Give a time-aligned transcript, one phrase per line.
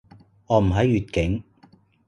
[0.47, 1.43] 我唔喺粵境